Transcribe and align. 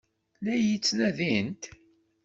La 0.47 0.53
iyi-ttnadint? 0.59 1.63